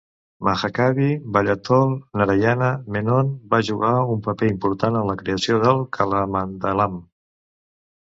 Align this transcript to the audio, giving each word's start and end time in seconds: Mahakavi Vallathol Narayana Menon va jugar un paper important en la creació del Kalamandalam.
Mahakavi 0.47 1.09
Vallathol 1.35 1.91
Narayana 2.21 2.71
Menon 2.97 3.31
va 3.53 3.61
jugar 3.69 3.93
un 4.17 4.27
paper 4.31 4.51
important 4.55 5.01
en 5.05 5.09
la 5.15 5.21
creació 5.23 5.63
del 5.69 5.87
Kalamandalam. 6.01 7.03